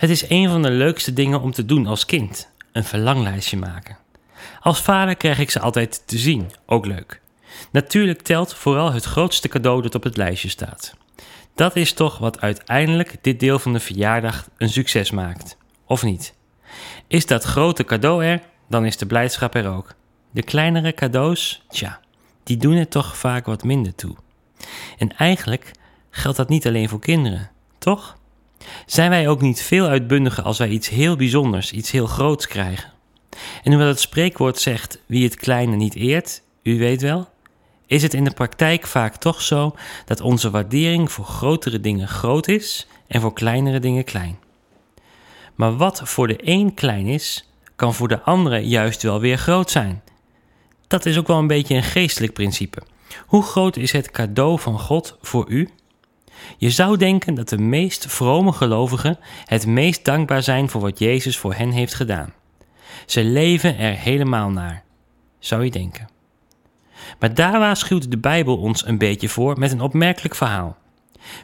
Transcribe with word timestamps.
Het 0.00 0.10
is 0.10 0.28
een 0.28 0.48
van 0.48 0.62
de 0.62 0.70
leukste 0.70 1.12
dingen 1.12 1.40
om 1.40 1.52
te 1.52 1.64
doen 1.64 1.86
als 1.86 2.06
kind: 2.06 2.50
een 2.72 2.84
verlanglijstje 2.84 3.56
maken. 3.56 3.98
Als 4.60 4.80
vader 4.80 5.16
krijg 5.16 5.38
ik 5.38 5.50
ze 5.50 5.60
altijd 5.60 6.02
te 6.06 6.18
zien, 6.18 6.50
ook 6.66 6.86
leuk. 6.86 7.20
Natuurlijk 7.72 8.22
telt 8.22 8.54
vooral 8.54 8.92
het 8.92 9.04
grootste 9.04 9.48
cadeau 9.48 9.82
dat 9.82 9.94
op 9.94 10.02
het 10.02 10.16
lijstje 10.16 10.48
staat. 10.48 10.94
Dat 11.54 11.76
is 11.76 11.92
toch 11.92 12.18
wat 12.18 12.40
uiteindelijk 12.40 13.16
dit 13.20 13.40
deel 13.40 13.58
van 13.58 13.72
de 13.72 13.80
verjaardag 13.80 14.48
een 14.56 14.68
succes 14.68 15.10
maakt, 15.10 15.56
of 15.84 16.02
niet? 16.02 16.34
Is 17.06 17.26
dat 17.26 17.44
grote 17.44 17.84
cadeau 17.84 18.24
er, 18.24 18.40
dan 18.68 18.86
is 18.86 18.96
de 18.96 19.06
blijdschap 19.06 19.54
er 19.54 19.68
ook. 19.68 19.94
De 20.30 20.42
kleinere 20.42 20.94
cadeaus, 20.94 21.64
tja, 21.68 22.00
die 22.42 22.56
doen 22.56 22.76
het 22.76 22.90
toch 22.90 23.16
vaak 23.16 23.46
wat 23.46 23.64
minder 23.64 23.94
toe. 23.94 24.16
En 24.98 25.16
eigenlijk 25.16 25.70
geldt 26.10 26.36
dat 26.36 26.48
niet 26.48 26.66
alleen 26.66 26.88
voor 26.88 27.00
kinderen, 27.00 27.50
toch? 27.78 28.18
Zijn 28.86 29.10
wij 29.10 29.28
ook 29.28 29.40
niet 29.40 29.62
veel 29.62 29.86
uitbundiger 29.86 30.44
als 30.44 30.58
wij 30.58 30.68
iets 30.68 30.88
heel 30.88 31.16
bijzonders, 31.16 31.72
iets 31.72 31.90
heel 31.90 32.06
groots 32.06 32.46
krijgen? 32.46 32.92
En 33.62 33.70
hoewel 33.70 33.88
het 33.88 34.00
spreekwoord 34.00 34.58
zegt: 34.58 34.98
wie 35.06 35.24
het 35.24 35.36
kleine 35.36 35.76
niet 35.76 35.94
eert, 35.94 36.42
u 36.62 36.78
weet 36.78 37.02
wel, 37.02 37.28
is 37.86 38.02
het 38.02 38.14
in 38.14 38.24
de 38.24 38.34
praktijk 38.34 38.86
vaak 38.86 39.16
toch 39.16 39.42
zo 39.42 39.74
dat 40.04 40.20
onze 40.20 40.50
waardering 40.50 41.12
voor 41.12 41.24
grotere 41.24 41.80
dingen 41.80 42.08
groot 42.08 42.48
is 42.48 42.86
en 43.06 43.20
voor 43.20 43.32
kleinere 43.32 43.78
dingen 43.78 44.04
klein. 44.04 44.38
Maar 45.54 45.76
wat 45.76 46.00
voor 46.04 46.26
de 46.26 46.38
een 46.40 46.74
klein 46.74 47.06
is, 47.06 47.48
kan 47.76 47.94
voor 47.94 48.08
de 48.08 48.20
andere 48.20 48.58
juist 48.58 49.02
wel 49.02 49.20
weer 49.20 49.38
groot 49.38 49.70
zijn. 49.70 50.02
Dat 50.86 51.06
is 51.06 51.18
ook 51.18 51.26
wel 51.26 51.38
een 51.38 51.46
beetje 51.46 51.74
een 51.74 51.82
geestelijk 51.82 52.32
principe. 52.32 52.82
Hoe 53.26 53.42
groot 53.42 53.76
is 53.76 53.92
het 53.92 54.10
cadeau 54.10 54.60
van 54.60 54.78
God 54.78 55.16
voor 55.20 55.48
u? 55.48 55.68
Je 56.56 56.70
zou 56.70 56.96
denken 56.96 57.34
dat 57.34 57.48
de 57.48 57.58
meest 57.58 58.06
vrome 58.06 58.52
gelovigen 58.52 59.18
het 59.44 59.66
meest 59.66 60.04
dankbaar 60.04 60.42
zijn 60.42 60.68
voor 60.68 60.80
wat 60.80 60.98
Jezus 60.98 61.38
voor 61.38 61.54
hen 61.54 61.70
heeft 61.70 61.94
gedaan. 61.94 62.32
Ze 63.06 63.24
leven 63.24 63.78
er 63.78 63.96
helemaal 63.96 64.50
naar, 64.50 64.82
zou 65.38 65.64
je 65.64 65.70
denken. 65.70 66.08
Maar 67.18 67.34
daar 67.34 67.58
waarschuwt 67.58 68.10
de 68.10 68.18
Bijbel 68.18 68.56
ons 68.56 68.86
een 68.86 68.98
beetje 68.98 69.28
voor 69.28 69.58
met 69.58 69.72
een 69.72 69.80
opmerkelijk 69.80 70.34
verhaal. 70.34 70.76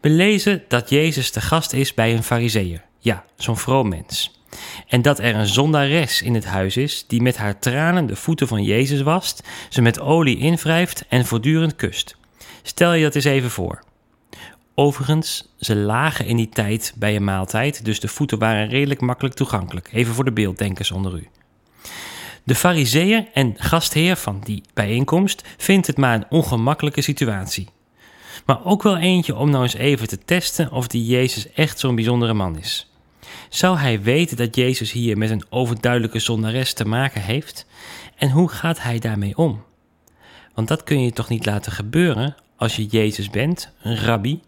We 0.00 0.08
lezen 0.08 0.62
dat 0.68 0.90
Jezus 0.90 1.30
te 1.30 1.40
gast 1.40 1.72
is 1.72 1.94
bij 1.94 2.14
een 2.14 2.22
fariseer, 2.22 2.84
ja, 2.98 3.24
zo'n 3.36 3.56
vroom 3.56 3.88
mens. 3.88 4.40
En 4.88 5.02
dat 5.02 5.18
er 5.18 5.34
een 5.34 5.46
zondares 5.46 6.22
in 6.22 6.34
het 6.34 6.44
huis 6.44 6.76
is 6.76 7.04
die 7.06 7.22
met 7.22 7.36
haar 7.36 7.58
tranen 7.58 8.06
de 8.06 8.16
voeten 8.16 8.48
van 8.48 8.62
Jezus 8.62 9.02
wast, 9.02 9.42
ze 9.68 9.82
met 9.82 10.00
olie 10.00 10.38
invrijft 10.38 11.04
en 11.08 11.26
voortdurend 11.26 11.76
kust. 11.76 12.16
Stel 12.62 12.92
je 12.92 13.02
dat 13.02 13.14
eens 13.14 13.24
even 13.24 13.50
voor. 13.50 13.82
Overigens, 14.80 15.48
ze 15.58 15.76
lagen 15.76 16.26
in 16.26 16.36
die 16.36 16.48
tijd 16.48 16.92
bij 16.96 17.16
een 17.16 17.24
maaltijd, 17.24 17.84
dus 17.84 18.00
de 18.00 18.08
voeten 18.08 18.38
waren 18.38 18.68
redelijk 18.68 19.00
makkelijk 19.00 19.34
toegankelijk. 19.34 19.88
Even 19.92 20.14
voor 20.14 20.24
de 20.24 20.32
beelddenkers 20.32 20.90
onder 20.90 21.14
u. 21.14 21.28
De 22.44 22.54
fariseer 22.54 23.28
en 23.32 23.54
gastheer 23.56 24.16
van 24.16 24.40
die 24.44 24.62
bijeenkomst 24.74 25.42
vindt 25.56 25.86
het 25.86 25.96
maar 25.96 26.14
een 26.14 26.30
ongemakkelijke 26.30 27.00
situatie. 27.00 27.68
Maar 28.46 28.64
ook 28.64 28.82
wel 28.82 28.96
eentje 28.96 29.36
om 29.36 29.50
nou 29.50 29.62
eens 29.62 29.74
even 29.74 30.08
te 30.08 30.18
testen 30.18 30.72
of 30.72 30.86
die 30.86 31.04
Jezus 31.04 31.52
echt 31.52 31.78
zo'n 31.78 31.94
bijzondere 31.94 32.34
man 32.34 32.58
is. 32.58 32.90
Zou 33.48 33.78
hij 33.78 34.02
weten 34.02 34.36
dat 34.36 34.56
Jezus 34.56 34.92
hier 34.92 35.18
met 35.18 35.30
een 35.30 35.44
overduidelijke 35.48 36.18
zondares 36.18 36.72
te 36.72 36.84
maken 36.84 37.22
heeft? 37.22 37.66
En 38.16 38.30
hoe 38.30 38.48
gaat 38.48 38.82
hij 38.82 38.98
daarmee 38.98 39.36
om? 39.36 39.64
Want 40.54 40.68
dat 40.68 40.84
kun 40.84 41.02
je 41.02 41.12
toch 41.12 41.28
niet 41.28 41.46
laten 41.46 41.72
gebeuren 41.72 42.36
als 42.56 42.76
je 42.76 42.86
Jezus 42.86 43.30
bent, 43.30 43.72
een 43.82 43.96
rabbi, 43.96 44.40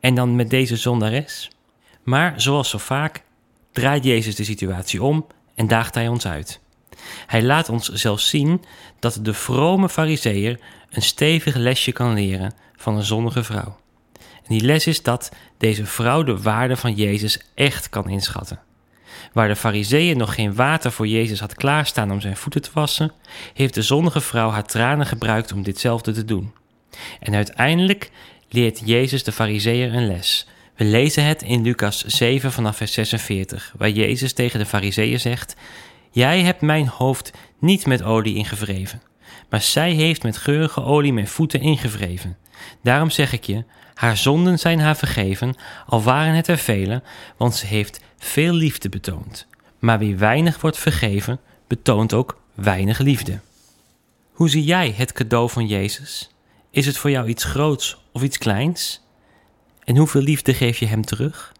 en 0.00 0.14
dan 0.14 0.36
met 0.36 0.50
deze 0.50 0.76
zondares? 0.76 1.50
Maar 2.02 2.40
zoals 2.40 2.70
zo 2.70 2.78
vaak 2.78 3.22
draait 3.72 4.04
Jezus 4.04 4.34
de 4.34 4.44
situatie 4.44 5.02
om 5.02 5.26
en 5.54 5.66
daagt 5.66 5.94
hij 5.94 6.08
ons 6.08 6.26
uit. 6.26 6.60
Hij 7.26 7.42
laat 7.42 7.68
ons 7.68 7.88
zelfs 7.92 8.28
zien 8.28 8.64
dat 8.98 9.18
de 9.22 9.34
vrome 9.34 9.88
fariseer 9.88 10.60
een 10.90 11.02
stevig 11.02 11.54
lesje 11.54 11.92
kan 11.92 12.14
leren 12.14 12.54
van 12.76 12.96
een 12.96 13.02
zonnige 13.02 13.44
vrouw. 13.44 13.78
En 14.16 14.58
die 14.58 14.60
les 14.60 14.86
is 14.86 15.02
dat 15.02 15.32
deze 15.58 15.86
vrouw 15.86 16.22
de 16.22 16.42
waarde 16.42 16.76
van 16.76 16.94
Jezus 16.94 17.40
echt 17.54 17.88
kan 17.88 18.08
inschatten. 18.08 18.60
Waar 19.32 19.48
de 19.48 19.56
fariseeën 19.56 20.16
nog 20.16 20.34
geen 20.34 20.54
water 20.54 20.92
voor 20.92 21.06
Jezus 21.06 21.40
had 21.40 21.54
klaarstaan 21.54 22.10
om 22.10 22.20
zijn 22.20 22.36
voeten 22.36 22.62
te 22.62 22.70
wassen, 22.72 23.12
heeft 23.54 23.74
de 23.74 23.82
zonnige 23.82 24.20
vrouw 24.20 24.50
haar 24.50 24.64
tranen 24.64 25.06
gebruikt 25.06 25.52
om 25.52 25.62
ditzelfde 25.62 26.12
te 26.12 26.24
doen. 26.24 26.52
En 27.20 27.34
uiteindelijk 27.34 28.10
leert 28.48 28.82
Jezus 28.84 29.24
de 29.24 29.32
fariseeën 29.32 29.94
een 29.94 30.06
les. 30.06 30.46
We 30.76 30.84
lezen 30.84 31.24
het 31.24 31.42
in 31.42 31.62
Lucas 31.62 32.04
7 32.04 32.52
vanaf 32.52 32.76
vers 32.76 32.92
46, 32.92 33.74
waar 33.76 33.90
Jezus 33.90 34.32
tegen 34.32 34.58
de 34.58 34.66
fariseeën 34.66 35.20
zegt: 35.20 35.56
Jij 36.10 36.42
hebt 36.42 36.60
mijn 36.60 36.88
hoofd 36.88 37.32
niet 37.58 37.86
met 37.86 38.02
olie 38.02 38.34
ingevreven, 38.34 39.02
maar 39.48 39.60
zij 39.60 39.92
heeft 39.92 40.22
met 40.22 40.36
geurige 40.36 40.82
olie 40.82 41.12
mijn 41.12 41.28
voeten 41.28 41.60
ingevreven. 41.60 42.36
Daarom 42.82 43.10
zeg 43.10 43.32
ik 43.32 43.44
je, 43.44 43.64
haar 43.94 44.16
zonden 44.16 44.58
zijn 44.58 44.80
haar 44.80 44.96
vergeven, 44.96 45.56
al 45.86 46.02
waren 46.02 46.34
het 46.34 46.48
er 46.48 46.58
vele, 46.58 47.02
want 47.36 47.54
ze 47.54 47.66
heeft 47.66 48.00
veel 48.18 48.52
liefde 48.52 48.88
betoond. 48.88 49.46
Maar 49.78 49.98
wie 49.98 50.16
weinig 50.16 50.60
wordt 50.60 50.78
vergeven, 50.78 51.40
betoont 51.66 52.12
ook 52.12 52.40
weinig 52.54 52.98
liefde. 52.98 53.40
Hoe 54.32 54.50
zie 54.50 54.64
jij 54.64 54.94
het 54.96 55.12
cadeau 55.12 55.50
van 55.50 55.66
Jezus? 55.66 56.35
Is 56.76 56.86
het 56.86 56.96
voor 56.98 57.10
jou 57.10 57.28
iets 57.28 57.44
groots 57.44 57.96
of 58.12 58.22
iets 58.22 58.38
kleins? 58.38 59.02
En 59.84 59.96
hoeveel 59.96 60.20
liefde 60.20 60.54
geef 60.54 60.78
je 60.78 60.86
hem 60.86 61.04
terug? 61.04 61.52